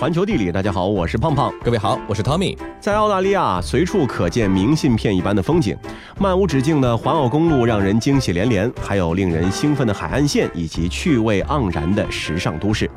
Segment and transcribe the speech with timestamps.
[0.00, 1.52] 环球地理，大家好，我是胖胖。
[1.62, 2.56] 各位好，我是 Tommy。
[2.80, 5.76] 在澳大利亚，随处可见明信片一般的风景，
[6.18, 12.90] 漫无止境的环澳公路让人惊喜连连，还有令人兴奋的海岸线以及趣味盎然的时尚都市。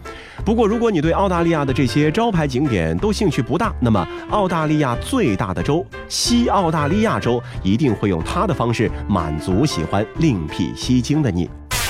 [0.45, 11.49] 不过，如果你对澳大利亚的这些招牌景点都兴趣不大，那么澳大利亚最大的州西澳大利亚州一定会用它的方式满足喜欢另辟蹊径的你。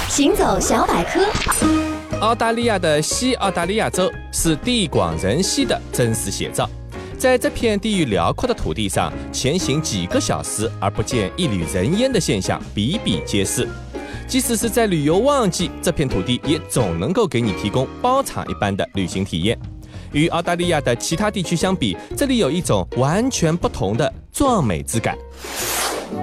[0.09, 1.92] 行走小百科。
[2.19, 6.69] 澳大利亚的西澳大利亚州是地广人稀的真实写照，
[7.17, 13.67] 在这片地域辽阔的土地上，前行几个小时而不见一缕人烟的现象比比皆是。
[14.25, 19.57] 即使是在旅游旺季，这片土地也总能够给你提供包场一般的旅行体验。
[20.13, 25.17] 与澳大利亚的其他地区相比，这里有一种完全不同的壮美之感。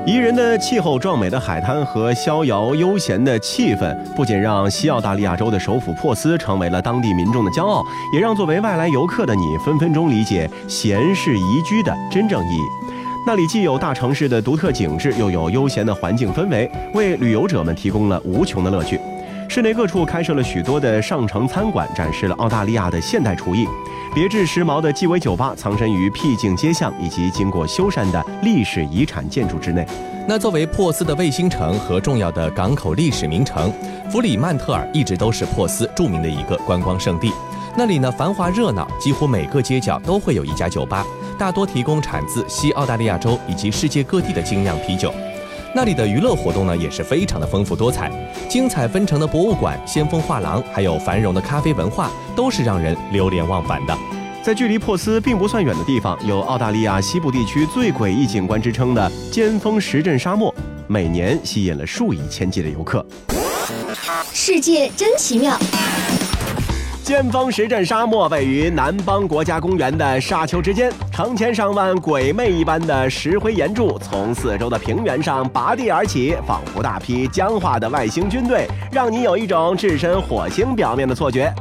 [0.06, 7.84] 宜人的气候、壮美的海滩和逍遥悠闲的气氛，不仅让西澳大利亚州的首府珀斯成为了当地民众的骄傲，
[8.14, 12.62] 也让作为外来游客的你分分钟理解“闲适宜居”的真正意义。
[13.26, 18.98] 那里既有大城市的独特景致，又有悠闲的环境氛围，为旅游者们提供了无穷的乐趣。
[19.48, 23.66] 室内各处开设了许多的上乘餐馆，展示了澳大利亚的现代厨艺。
[24.12, 29.86] 别致时髦的鸡尾酒吧藏身于僻静街巷以及经过修缮的历史遗产建筑之内。
[30.26, 33.72] 那作为珀斯的卫星城和重要的港口历史名城，
[34.10, 37.32] 弗里曼特尔一直都是珀斯著名的一个观光胜地。
[37.76, 41.06] 那里呢繁华热闹，几乎每个街角都会有一家酒吧，
[41.38, 45.14] 大多提供产自西澳大利亚州以及世界各地的精酿啤酒。
[45.72, 48.10] 那里的娱乐活动呢也是非常的丰富多彩，
[48.48, 53.96] 精彩纷呈的博物馆、先锋画廊，还有繁荣的咖啡文化，都是让人流连忘返的。
[54.42, 60.52] 在距离珀斯并不算远的地方，有澳大利亚西部地区最诡异景观之称的尖峰石阵沙漠，
[60.88, 63.04] 每年吸引了数以千计的游客。
[64.32, 65.56] 世界真奇妙。
[67.02, 81.52] 尖峰石阵沙漠位于南邦国家公园的沙丘之间，成千上万鬼魅一般的石灰岩柱从四周的平原上拔地而起，仿佛大批僵化的外星军队，让你有一种置身火星表面的错觉。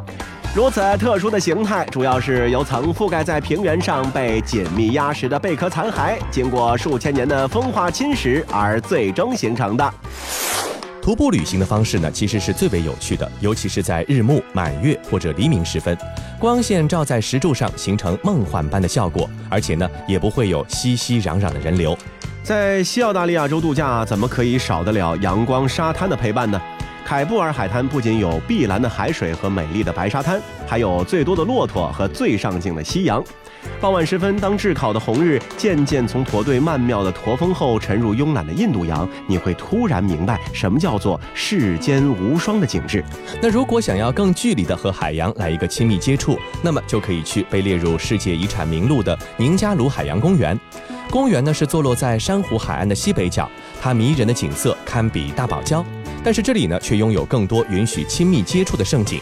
[0.53, 9.93] 如此特殊的形态，主要是由曾覆盖在平原上被紧密压实的贝壳残骸，经过数千年的风化侵蚀而最终形成的。
[11.01, 15.97] 徒步旅行的方式呢，其实是最为有趣的，尤其是在日暮、满月或者黎明时分，
[16.37, 21.97] 光线照在石柱上，形成梦幻般的效果，而且呢，也不会有熙熙攘攘的人流。
[22.43, 26.61] 在西澳大利亚州度假，怎么可以少得了阳光、沙滩的陪伴呢？
[27.05, 33.23] 凯布尔海滩不仅有碧蓝的海水和美丽的白沙滩，还有最多的骆驼和最上镜的夕阳。
[33.81, 43.03] 傍晚时分，当炙烤的红日渐渐从驼队曼妙的驼峰后沉入慵懒的印度洋，你会突然明白什么叫做世间无双的景致。
[43.41, 50.59] 那如果想要更距离的和海洋来一个亲密接触，那么就可以去被列入世界遗产名录的宁加鲁海洋公园。
[51.09, 53.49] 公园呢是坐落在珊瑚海岸的西北角，
[53.81, 55.83] 它迷人的景色堪比大堡礁，
[56.23, 59.21] 但是这里呢却拥有更多允许亲密接触的胜景。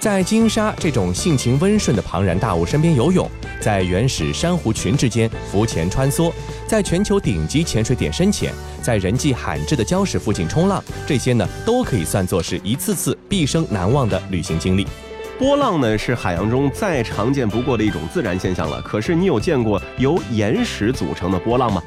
[0.00, 3.30] 在金沙这种性情温顺的庞然大物身边游泳，
[3.60, 6.32] 在原始珊瑚群之间浮潜穿梭，
[6.66, 8.50] 在全球顶级潜水点深潜，
[8.80, 14.86] 在人迹罕至的礁石附近冲浪，这些呢都可以算作是一次次毕生难忘的旅行经历。
[15.38, 18.80] 波浪呢是海洋中再常见不过的一种自然现象了。
[18.80, 21.82] 可是你有见过由岩石组成的波浪吗？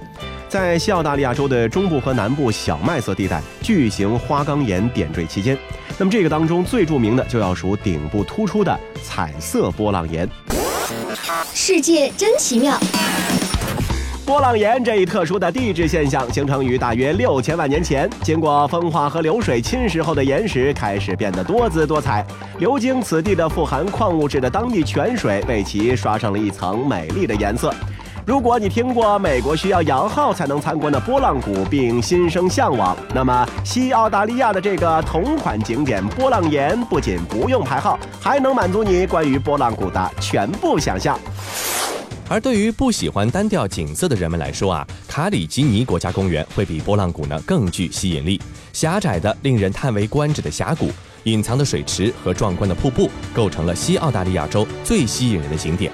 [0.53, 5.57] 在西澳大利亚州的中部和南部小麦色地带，巨型花岗岩点缀其间。
[5.97, 10.29] 那么这个当中最著名的就要数顶部突出的彩色波浪岩。
[11.55, 12.79] 世界真奇妙。
[14.27, 22.23] 波浪岩这一特殊的地质现象形成于大约六千万年前，经过风化和流水侵蚀后的岩石开始变得多姿多彩。
[22.59, 27.73] 流经此地的富含矿物质的当地泉水为其刷上了一层美丽的颜色。
[28.25, 41.19] 如果你听过美国需要摇号才能参观的波浪谷，并心生向往，那么西澳大利亚的这个同款景点波浪岩不仅不用排号，还能满足你关于波浪谷的全部想象。
[42.29, 48.41] 而对于不喜欢单调景色的人们来说啊，卡里吉尼国家公园会比波浪谷呢更具吸引力。
[48.71, 50.89] 狭窄的、令人叹为观止的峡谷，
[51.23, 55.91] 隐藏的水池和壮观的瀑布，构成了西澳大利亚州最吸引人的景点。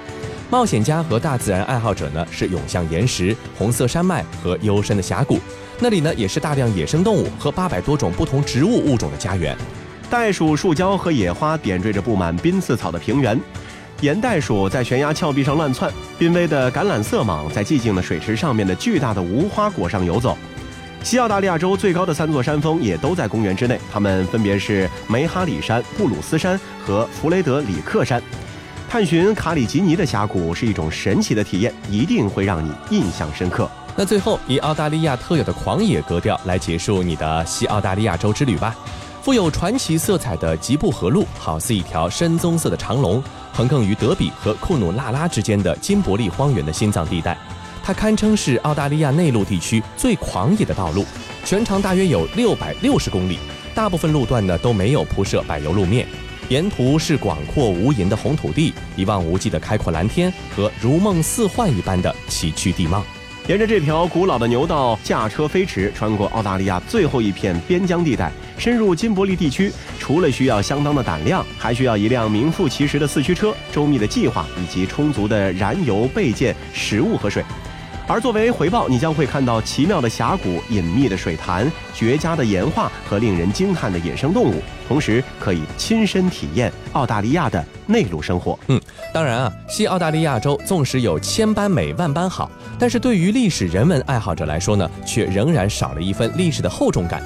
[0.50, 5.38] 冒险家和大自然爱好者呢，是涌向岩石、红色山脉和幽深的峡谷。
[5.78, 9.56] 那里呢，也是大量野生动物和八百多种不同植物物种的家园。
[10.10, 13.40] 袋鼠、树胶和野花点缀着布满宾刺草的平原。
[14.00, 15.88] 岩袋鼠在悬崖峭壁上乱窜，
[16.18, 20.36] 濒危的橄榄色蟒在寂静的水池上面的巨大的无花果上游走。
[21.04, 28.20] 西澳大利亚州最高的三座山峰也都在公园之内，它们分别是梅哈里山、布鲁斯山和弗雷德里克山。
[28.90, 33.70] 探寻卡里吉尼的峡谷是一种神奇的体验，一定会让你印象深刻。
[33.94, 38.74] 那最后以澳大利亚特有的狂野格调来结束你的西澳大利亚州之旅吧。
[39.22, 43.22] 富有传奇色彩的吉布河路，好似一条深棕色的长龙，
[43.52, 47.38] 横亘于德比和库努纳拉之间的金伯利荒原的心脏地带。
[47.84, 51.06] 它堪称是澳大利亚内陆地区最狂野的道路，
[51.44, 53.38] 全长大约有六百六十公里，
[53.72, 56.08] 大部分路段呢都没有铺设柏油路面。
[56.50, 63.04] 沿途是广阔无垠的红土地，一望无际的开阔蓝天和如梦似幻一般的崎岖地貌。
[63.46, 69.72] 沿着这条古老的牛道驾车飞驰，穿过澳大利亚最后一片边疆地带，深入金伯利地区。
[70.00, 77.44] 除了需要相当的胆量，还需要一辆名副其实的四驱车、周密的计划以及充足的燃油备件、食物和水。
[78.10, 88.58] 而作为回报，你将会看到奇妙的峡谷、隐秘的水潭、绝佳的岩画和令人惊叹的野生动物，同时可以亲身体验澳大利亚的内陆生活。
[88.66, 88.80] 嗯，
[89.14, 97.22] 当然啊，西澳大利亚州纵使有千般美、万般好，但是对于历史人文爱好者来说呢，却仍然少了一份历史的厚重感。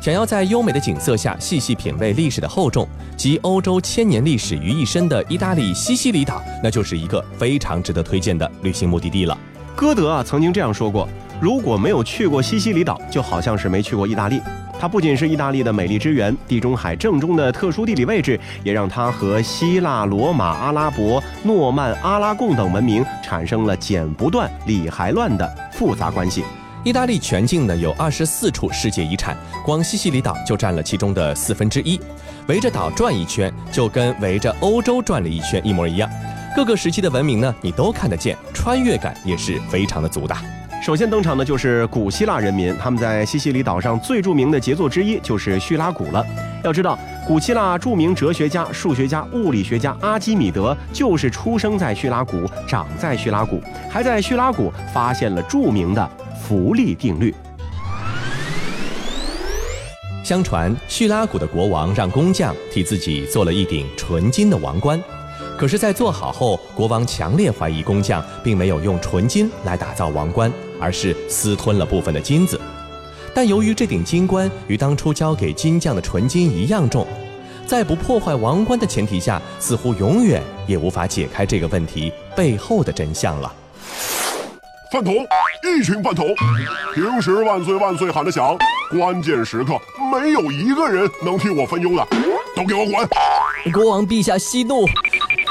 [0.00, 9.36] 想要在优美的景色下细细品味历史的厚重，集欧洲千年历史于一身的意大利西西里岛，那就是一个非常值得推荐的旅行目的地了。
[9.78, 11.08] 歌德啊曾经这样说过
[11.40, 14.42] ：“如果没有去过西西里岛，就好像是没去过意大利。
[14.76, 26.42] 它不仅是意大利的美丽之源，地中海正中的特殊地理位置，也让它和希腊、罗马、阿拉伯、诺曼、阿拉贡等文明产生了剪不断、理还乱的复杂关系。”
[26.82, 32.00] 意大利全境呢有二十四处世界遗产，光西西里岛就占了其中的四分之一。
[32.48, 36.10] 围着岛转一圈，就跟围着欧洲转了一圈一模一样。
[36.56, 40.34] 各个时期的文明呢，你都看得见，穿越感也是非常的足的。
[40.82, 46.24] 首先登场的就是古希腊人民，他们在西西里岛上最著名的杰作之一就是叙拉古了。
[46.64, 53.60] 要知道，古希腊著名哲学家、数学家、物理学家阿基米德就是出生在叙拉古，长在叙拉古，
[53.90, 56.10] 还在叙拉古发现了著名的
[56.40, 57.34] 浮力定律。
[60.24, 65.00] 相传，叙拉古的国王让工匠替自己做了一顶纯金的王冠。
[65.58, 72.60] 可是，在做好后，国王强烈怀疑工匠并没有用纯金来打造王冠，而是私吞了部分的金子。
[73.34, 77.04] 但由于这顶金冠与当初交给金匠的纯金一样重，
[77.66, 83.52] 在不破坏王冠的前提下，似乎永远也无法解开这个问题背后的真相了。
[84.92, 85.12] 饭桶，
[85.64, 86.24] 一群饭桶，
[86.94, 88.56] 平时万岁万岁喊得响，
[88.92, 89.76] 关键时刻
[90.12, 92.06] 没有一个人能替我分忧的，
[92.54, 93.08] 都给我滚！
[93.72, 94.86] 国王陛下息怒。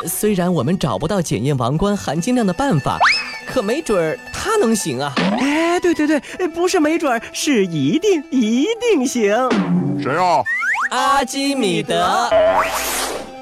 [0.08, 2.98] 虽然我们找不到检验王冠含金量的办法，
[3.46, 5.14] 可没准儿他能行啊！
[5.40, 9.36] 哎，对对对，不是没准儿，是一定一定行。
[10.02, 10.42] 谁啊？
[10.92, 12.30] 阿基米德。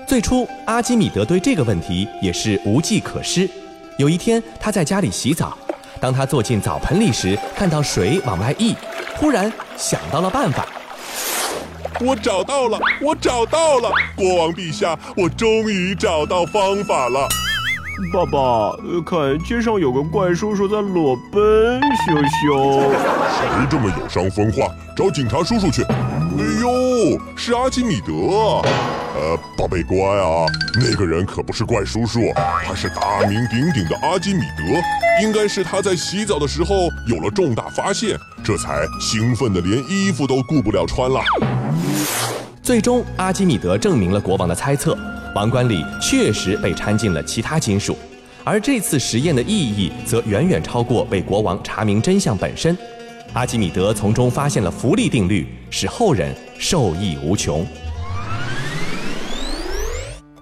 [0.07, 3.50] 最初，阿基米德对这个问题也是无计可施。
[3.97, 5.57] 有一天，他在家里洗澡，
[6.00, 8.75] 当他坐进澡盆里时，看到水往外溢，
[9.15, 10.68] 忽然想到了办法。
[12.01, 17.25] 我找到了，我找到了，国王陛下，我终于找到方法了。
[18.12, 18.75] 爸爸，
[19.06, 22.13] 看街上有个怪叔叔在裸奔，羞
[22.44, 22.92] 羞。
[22.92, 24.68] 谁这么有伤风化？
[24.95, 25.83] 找警察叔叔去。
[25.83, 28.12] 哎呦，是阿基米德。
[29.18, 30.45] 呃，宝贝乖啊，
[30.81, 32.19] 那个人可不是怪叔叔，
[32.66, 34.81] 他是大名鼎鼎的阿基米德。
[35.23, 41.21] 应该是他在洗澡的时候有了重大发现，这才兴奋的连衣服都顾不了穿了。
[42.66, 44.98] 最终，阿基米德证明了国王的猜测，
[45.36, 47.95] 王冠里确实被掺进了其他金属，
[48.44, 52.76] 而这次实验的意义则远远超过被国王查明真相本身。
[53.34, 57.64] 阿基米德从中发现了浮力定律，使后人受益无穷。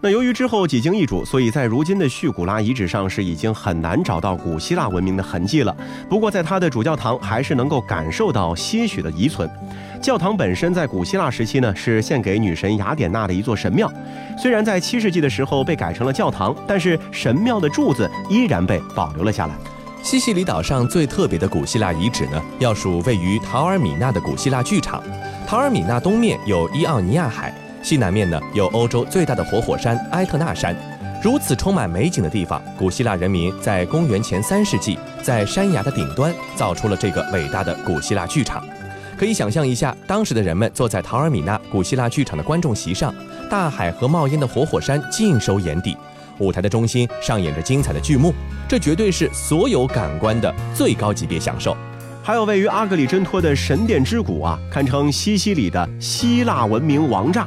[0.03, 5.73] 那由于之后几经易主，所以在如今的叙古拉遗址上是已经很难找到古希腊文明的痕迹了。
[6.09, 9.49] 不过，在它的主教堂还是能够感受到些许的遗存。
[10.01, 13.89] 教堂本身在古希腊时期呢是献给女神雅典娜的一座神庙，
[14.37, 19.55] 虽然在七世纪的时候被改成了教堂，但是神庙的柱子依然被保留了下来。
[20.01, 25.01] 西西里岛上最特别的古希腊遗址呢，要数位于陶尔米纳的古希腊剧场。
[25.47, 27.55] 陶尔米纳东面有伊奥尼亚海。
[27.83, 30.73] 西南面呢有欧洲最大的活火山埃特纳山，
[31.21, 38.65] 如此充满美景的地方，古希腊人民在公元前三世纪在山崖的顶端造出了这个伟大的古希腊剧场。
[39.17, 43.13] 可以想象一下，当时的人们坐在陶尔米纳古希腊剧场的观众席上，
[43.49, 45.97] 大海和冒烟的活火山尽收眼底，
[46.39, 48.33] 舞台的中心上演着精彩的剧目，
[48.65, 51.75] 这绝对是所有感官的最高级别享受。
[52.23, 57.45] 还有位于阿格里真托的神殿之谷啊，堪称西西里的希腊文明王炸。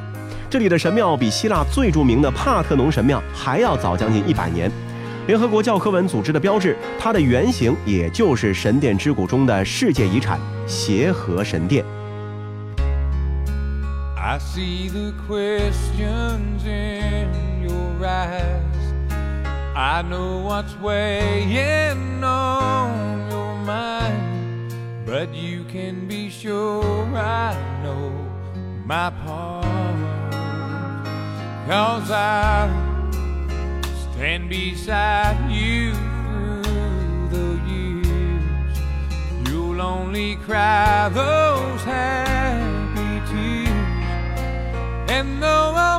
[0.56, 4.72] 这里的神庙比希腊最著名的帕特农神庙还要早将近一百年。
[5.26, 11.84] 联合国教科文组织的标志，它的原型也就是神殿之谷中的世界遗产协和神殿。
[14.16, 18.40] I see the questions in your eyes.
[19.75, 24.72] I know what's weighing on your mind.
[25.06, 26.82] But you can be sure
[27.14, 28.10] I know
[28.86, 29.65] my part.
[31.66, 32.70] Cause I
[34.12, 35.92] stand beside you
[36.62, 38.78] through the years.
[39.49, 45.11] You'll only cry those happy tears.
[45.11, 45.99] And though I'll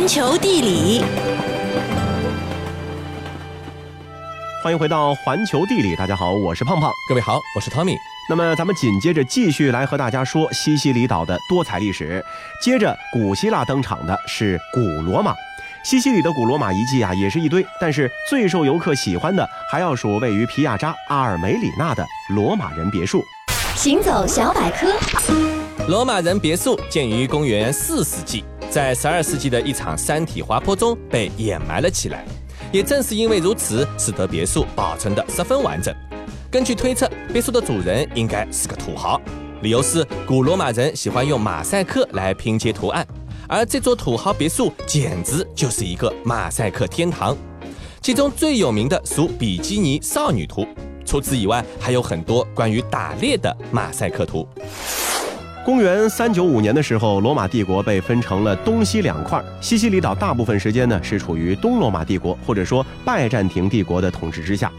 [0.00, 1.04] 环球地理，
[4.64, 6.90] 欢迎回到环球地理，大家好，我是胖胖。
[7.06, 7.96] 各位好，我是 Tommy。
[8.26, 12.24] 那么咱们紧接着继续来和大家说西西里岛的多彩历史。
[12.62, 15.34] 接着，古希腊登场的是古罗马。
[15.84, 23.22] 西西里的古罗马遗迹啊，也是一堆，但是最受游客喜欢的，还要数位于皮亚扎阿尔梅里纳的罗马人别墅。
[23.76, 24.94] 行走小百科，
[25.88, 32.24] 罗马人别墅建于公元四世纪，在十二世纪的一场山体滑坡中被掩埋了起来。
[32.70, 35.92] 也正是因为如此，使得别墅保存得十分完整。
[36.48, 39.20] 根据推测，别墅的主人应该是个土豪，
[39.62, 43.04] 理由是古罗马人喜欢用马赛克来拼接图案，
[43.48, 47.36] 而这座土豪别墅简直就是一个马赛克天堂。
[48.00, 50.64] 其中最有名的属比基尼少女图，
[51.04, 54.48] 除此以外，还有很多关于打猎的马赛克图。
[55.62, 59.42] 公元三九五年的时候，罗马帝国被分成了东西两块。
[59.60, 64.72] 西西里岛大部分时间呢是处于东罗马帝国或者说拜占庭帝国的统治之下。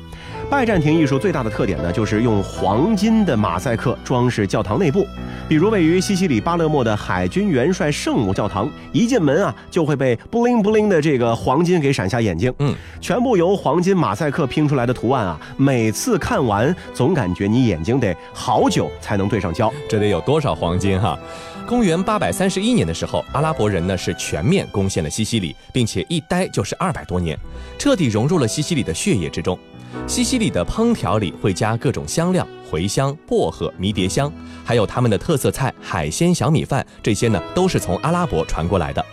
[0.51, 5.07] 拜占庭艺术最大的特点呢，就是用黄金的马赛克装饰教堂内部，
[5.47, 12.53] 比如位于西西里巴勒莫的海军元帅圣母教堂，一进门啊就会被布灵布灵的这个黄金给闪瞎眼睛。
[12.59, 19.71] 嗯，全部由黄金马赛克拼出来的图案啊，每次看完总感觉你眼睛得好久才能对上焦。
[19.87, 21.17] 这得有多少黄金哈？
[21.65, 27.37] 公元八百三十一年的时候，阿拉伯人呢是全面攻陷了西西里，并且一待就是二百多年，
[27.79, 29.57] 彻底融入了西西里的血液之中。
[30.07, 34.31] 西西里的烹调里会加各种香料，茴香、薄荷、迷迭香，
[34.63, 39.05] 还有他们的特色菜海鲜小米饭，这些呢都是从阿拉伯传过来的。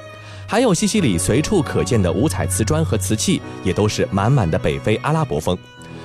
[0.47, 5.57] 还有西西里随处可见的五彩瓷砖和瓷器，也都是满满的北非阿拉伯风。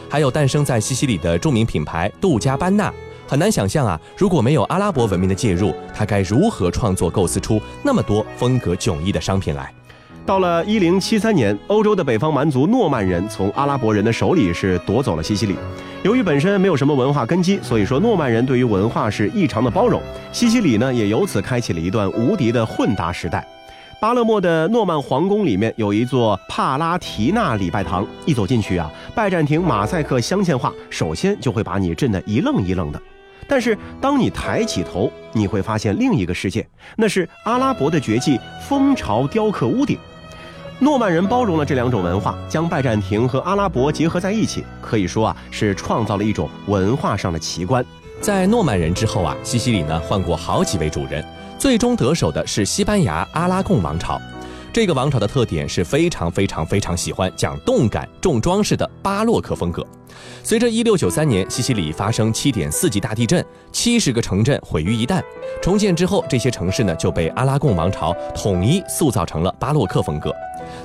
[0.10, 2.94] 还有诞生在西西里的著名品牌杜嘉班纳。
[3.26, 9.74] 很难想象啊，如果没有阿拉伯文明的介入，它该如何创作、构思出那么多风格迥异的商品来？
[10.26, 15.58] 到了一零七三年，欧洲的北方蛮族诺曼人从阿拉伯人的手里是夺走了西西里。
[16.02, 20.02] 由于本身没有什么文化根基，所以说诺曼人对于文化是异常的包容。
[20.32, 23.46] 西西里呢，也由此开启了一段无敌的混搭时代。
[24.00, 33.02] 巴勒莫的诺曼皇宫里面有一座帕拉提纳礼拜堂，一走进去啊，拜占庭马赛克镶嵌画首先就会把你震得一愣一愣的。
[33.46, 36.66] 但是当你抬起头，你会发现另一个世界，
[36.96, 38.40] 那是阿拉伯的绝技
[38.70, 39.98] 蜂巢雕刻屋顶。
[40.80, 47.86] 诺曼人包容了这两种文化，将拜占庭和阿拉伯结合在一起，可以说啊是创造了一种文化上的奇观。
[48.20, 51.24] 在诺曼人之后啊，西西里呢换过好几位主人，
[51.58, 54.20] 最终得手的是西班牙阿拉贡王朝。
[54.74, 59.86] 这个王朝的特点是非常非常非常喜欢讲动感、重装饰的巴洛克风格。
[60.44, 65.22] 随着1693年西西里发生7.4级大地震，七十个城镇毁于一旦。
[65.62, 70.34] 重建之后，这些城市呢就被阿拉贡王朝统一塑造成了巴洛克风格。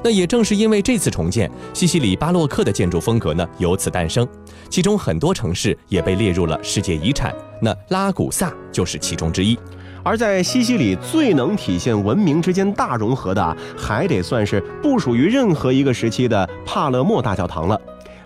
[0.03, 4.27] 那也正是因为这次重建，西西里巴洛克的建筑风格呢由此诞生，
[4.71, 7.35] 其中很多城市也被列入了世界遗产。
[7.61, 9.59] 那拉古萨就是其中之一。
[10.05, 17.79] 而在西西里最能体现文明之间大融合的啊，还得算是不属于任何一个时期的帕勒莫大教堂了。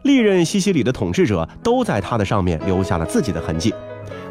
[0.02, 3.72] 历任西西里的统治者都在它的上面留下了自己的痕迹。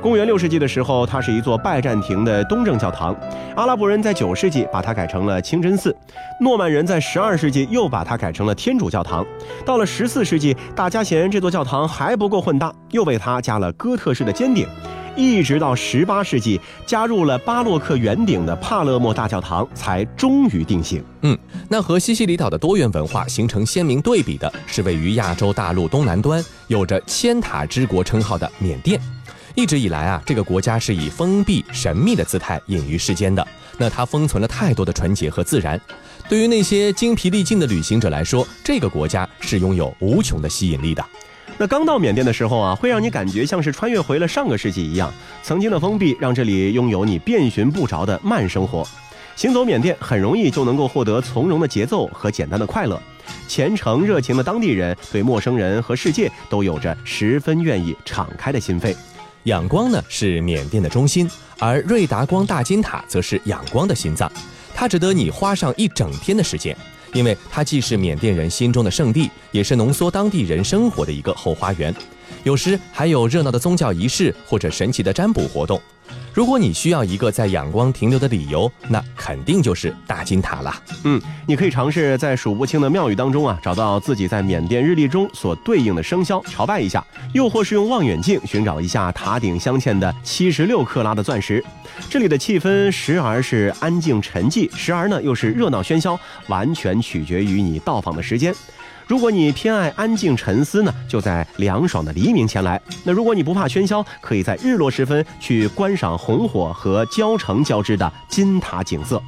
[0.01, 3.15] 公元六世纪的时候，它是一座拜占庭的东正教堂。
[3.55, 5.95] 阿拉伯人在九世纪把它改成了清真寺，
[6.39, 9.23] 诺曼人在十二世纪又把它改成了天主教堂。
[9.63, 14.67] 到了十四世纪，大家嫌这座教堂还不够混搭，又为它加了哥特式的尖顶。
[15.15, 21.03] 一直到十八世纪，加入了巴洛克圆顶的帕勒莫大教堂才终于定型。
[21.21, 21.37] 嗯，
[21.69, 28.99] 那和西西里岛的多元文化形成鲜明对比的是，位于亚洲大陆东南端、有着“千塔之国”称号的缅甸。
[29.55, 33.45] 一直以来啊，这个国家是以封闭、神秘的姿态隐于世间的。
[33.77, 35.79] 那它封存了太多的纯洁和自然，
[36.29, 41.03] 对于那些精疲力尽的旅行者来说，这个国家是拥有无穷的吸引力的。
[41.57, 45.11] 那刚到缅甸的时候啊，会让你感觉像是穿越回了上个世纪一样。
[45.43, 48.87] 曾经的封闭让这里拥有你遍寻不着的慢生活。
[49.35, 53.01] 行走缅甸很容易就能够获得从容的节奏和简单的快乐。
[53.47, 58.95] 虔诚热情的当地人对陌生人和世界都有着十分愿意敞开的心扉。
[59.45, 64.31] 仰光呢是缅甸的中心，而瑞达光大金塔则是仰光的心脏。
[64.75, 66.77] 它值得你花上一整天的时间，
[67.13, 71.93] 因为它既是缅甸人心中的圣地，也是浓缩当地人生活的一个后花园。
[72.43, 75.81] 有时还有热闹的宗教仪式或者神奇的占卜活动。
[76.33, 80.73] 如果你需要一个在仰光停留的理由，那肯定就是大金塔了。
[81.03, 87.01] 嗯，你可以尝试在数不清的庙宇当中啊，找到自己在缅甸日历中所对应的生肖，朝拜一下；
[87.33, 91.63] 又或是用望远镜寻找一下塔顶镶嵌的七十六克拉的钻石。
[92.09, 98.55] 这里的气氛时而是安静沉寂，时而呢又是热闹喧嚣，完全取决于你到访的时间。
[99.11, 109.21] 如果你偏爱安静沉思呢，就在凉爽的黎明前来；那如果你不怕喧嚣，可以在日落时分去观赏红火和焦城交织的金塔景色。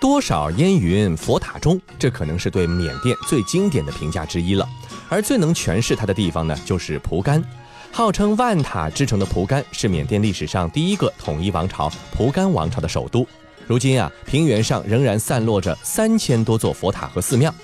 [0.00, 4.66] 多少烟云佛塔中，这可能是对缅甸最经典的评价之一了。
[5.10, 7.44] 而最能诠释它的地方呢，就是蒲甘。
[7.92, 13.28] 号称万塔之城的蒲甘，是缅甸历史上第一个统一王朝蒲甘王朝的首都。
[13.66, 17.54] 如今啊，平原上仍然散落着三千多座佛塔和寺庙。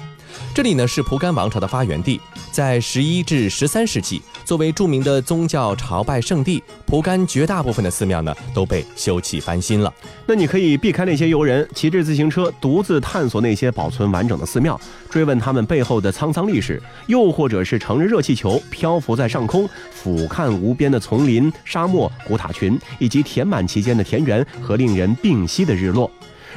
[0.55, 2.21] 这里呢是蒲甘王朝的发源地，
[2.53, 9.93] 在十一至十三世纪，作为著名的宗教朝拜圣地，蒲甘绝大部分的寺庙呢都被修葺翻新了。
[10.27, 26.11] 那你可以避开那些游人，骑着自行车独自探索那些保存完整的寺庙，追问他们背后的沧桑历史；又或者是乘着热气球漂浮在上空，俯瞰无边的丛林、沙漠、古塔群，以及填满其间的田园和令人屏息的日落。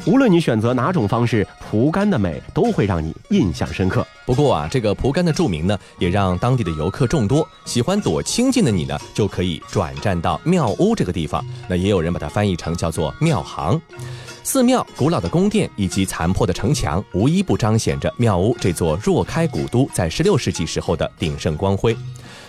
[0.06, 4.06] 无论你选择哪种方式，蒲甘的美都会让你印象深刻。
[4.26, 7.48] 不过啊，这个蒲甘的著名呢，也让当地的游客众多。
[7.66, 11.44] 喜欢躲清静的你呢，就可以转战到庙屋这个地方。
[11.68, 13.80] 那也有人把它翻译成叫做庙行。
[14.44, 21.96] 寺庙、古老的宫殿以及残破的城墙，无一不彰显着庙屋这座若开古都在16世纪时候的鼎盛光辉。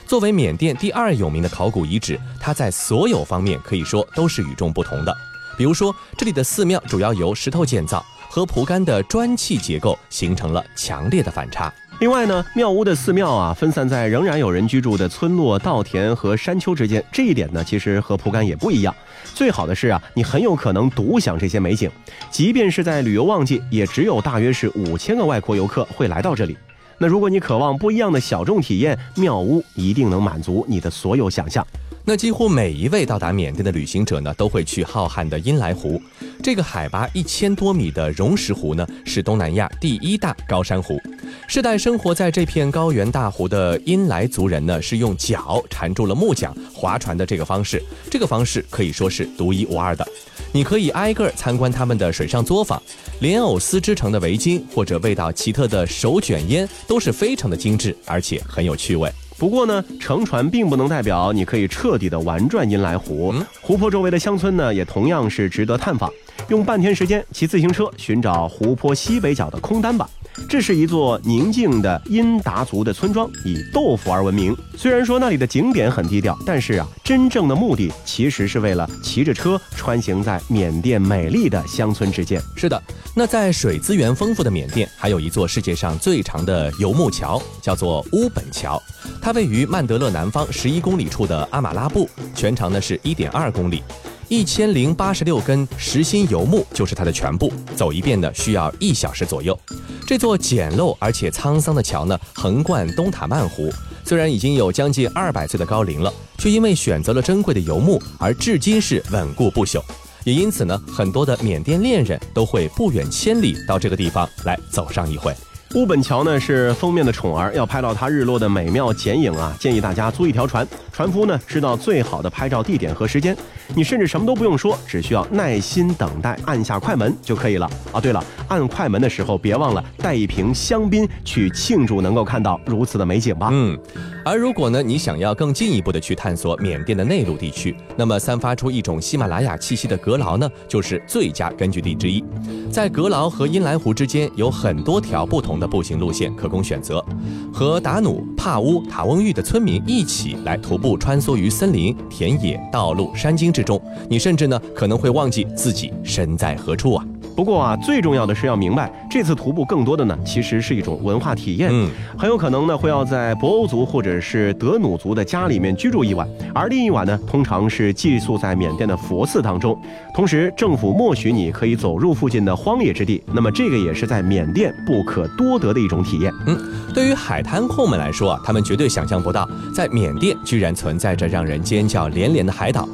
[0.06, 5.14] 作为缅甸第二有名的考古遗址，它在所有方面可以说都是与众不同的。
[5.58, 11.74] 比如说，这里的寺庙主要由石头建造，和蒲甘的砖砌结构形成了强烈的反差。
[11.98, 18.94] 另外呢，庙屋的寺庙啊，分散在仍然有人居住的村落、稻田和山丘之间，这一点呢，其实和蒲甘也不一样。
[19.34, 21.90] 最好的是啊，你很有可能独享这些美景，
[22.30, 26.56] 即便是在旅游旺季，也只有大约是五千个外国游客会来到这里。
[26.98, 31.66] 那如果你渴望不一样的小众体验，庙屋一定能满足你的所有想象。
[32.08, 36.00] 那几乎每一位到达缅甸的旅行者呢，都会去浩瀚的阴莱湖。
[36.42, 40.98] 这个海拔一千多米的溶石湖呢，是东南亚第一大高山湖。
[41.46, 47.82] 世代生活在这片高原大湖的阴莱族人呢，是用脚缠住了木桨划船的这个方式。
[48.10, 50.08] 这个方式可以说是独一无二的。
[50.50, 52.82] 你可以挨个参观他们的水上作坊，
[53.20, 59.12] 莲藕丝织成的围巾或者味道奇特的手卷烟，都是非常的精致，而且很有趣味。
[59.38, 63.32] 不过呢，乘船并不能代表你可以彻底的玩转阴来湖。
[63.60, 66.12] 湖泊周围的乡村呢，也同样是值得探访。
[66.48, 70.08] 用半天时间骑自行车寻找湖泊西北角的空单吧。
[70.46, 74.54] 这是一座宁静的因达族的村庄，以豆腐而闻名。
[74.76, 82.40] 虽然说那里的景点很低调，但是啊，真正的目的其实是为了骑着车穿行在缅甸美丽的乡村之间。
[82.56, 82.82] 是的，
[83.14, 88.82] 那在水资源丰富的缅甸，还有一座世界上最长的游牧桥，叫做乌本桥。
[89.20, 93.82] 它位于曼德勒南方十一公里处的阿马拉布，全长呢是一点二公里。
[94.28, 99.58] 一千零八十六根实心油木就是它的全部，走一遍呢需要一小时左右。
[100.06, 103.72] 这座简陋而且沧桑的桥呢，横贯东塔曼湖，
[104.04, 109.82] 虽然已经有将近二百岁的高龄了，却因为选择了珍贵的油木而至今是稳固不朽。
[110.24, 115.34] 也因此呢，很多的缅甸恋人都会不远千里到这个地方来走上一回。
[115.74, 123.36] 乌本桥呢是封面的宠儿，要拍到它日落的美妙剪影啊，建议大家租一条船，船夫呢知道最好的拍照地点和时间，
[123.74, 128.00] 你甚至什么都不用说，只需要耐心等待，按下快门就可以了啊。
[128.00, 133.50] 对了，按快门的时候别忘了带一瓶香槟去庆祝能够看到如此的美景吧。
[133.52, 133.78] 嗯，
[134.24, 142.24] 而如果呢，你想要更进一步的去探索缅甸的内陆地区，那么散发出一种喜马拉雅气息的阁劳呢，就是最佳根据地之一。
[142.72, 147.04] 在阁劳和阴兰湖之间有很多条不同的步行路线可供选择，
[147.52, 157.04] 和达努、帕乌、塔翁峪的村民一起来徒步穿梭于森林、田野、道路、山径之中，你甚至呢可能会忘记自己身在何处啊。
[157.38, 161.70] 不过啊，最重要的是要明白，这次徒步更多的呢，其实是一种文化体验。
[161.72, 169.80] 嗯，很有可能呢会要在博欧族或者是德努族的家里面居住一晚，而另一晚呢，通常是寄宿在缅甸的佛寺当中。
[170.12, 176.34] 同时，政府默许你可以走入附近的荒野之地，那么这个也是在缅甸不可多得的一种体验。
[176.48, 176.58] 嗯
[176.92, 182.88] 对于海滩控们来说啊，他们绝对想象不到，在缅甸居然存在着让人尖叫连连的海岛。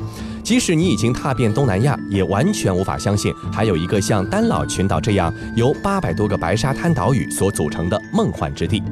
[0.44, 8.82] 即使你已经踏遍东南亚，也完全无法相信，还有一个像丹老群岛这样由八百多个白沙滩岛屿所组成的梦幻之地。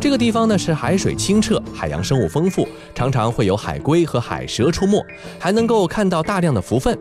[0.00, 5.04] 这个地方呢是海水清澈，海洋生物丰富，常常会有海龟和海蛇出没，
[5.38, 6.98] 还能够看到大量的浮粪。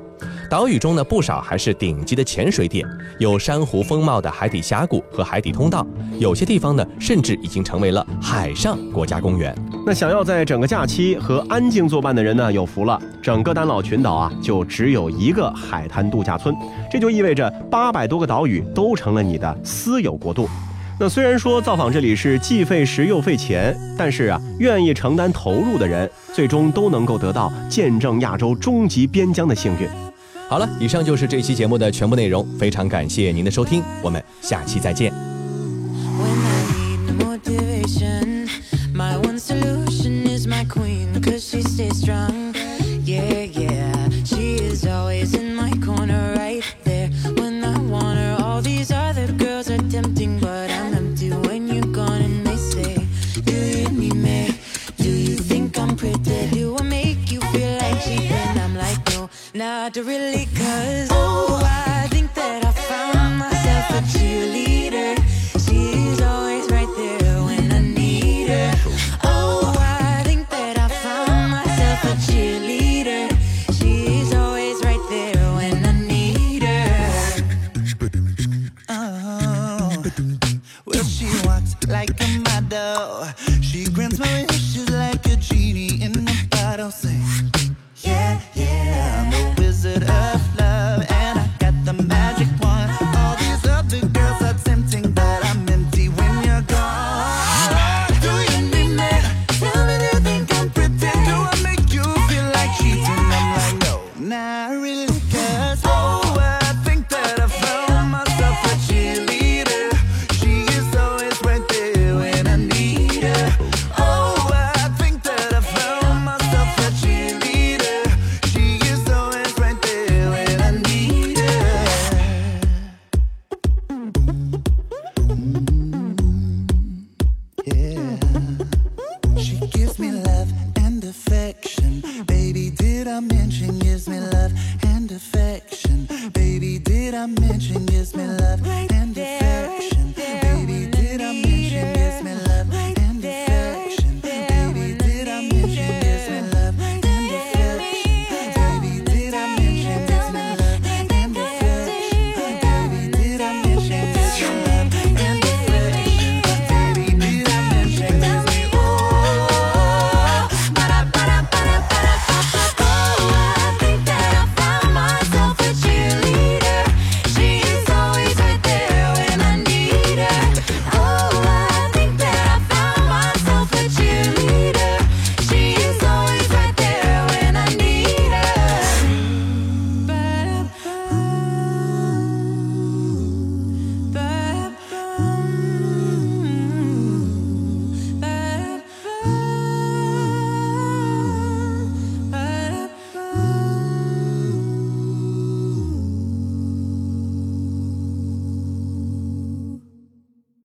[0.52, 2.86] 岛屿中呢不少还是顶级的潜水点，
[3.20, 5.88] 有珊瑚风貌的海底峡谷和海底通道，
[6.20, 9.56] 有些地方呢甚至已经成为了海上国家公园。
[9.86, 13.02] 那想要在整个假期和安静作伴的人呢，有福了。
[13.22, 16.54] 整个丹老群岛啊，就只有一个海滩度假村，
[16.92, 20.50] 这就意味着八百多个岛屿都成了你的私有国度。
[21.00, 29.88] 那虽然说造访这里是既费时又费钱，但是啊，愿意承担投入的人，最终都能够得到见证亚洲终极边疆的幸运。
[30.52, 35.14] 好了，以上就是这期节目的全部内容，非常感谢您的收听，我们下期再见。
[36.20, 38.50] When I need motivation,
[38.94, 42.54] my one solution is my queen, cause she stays strong.
[43.06, 46.51] Yeah, yeah, she is always in my corner, right
[59.82, 61.11] hard to really cause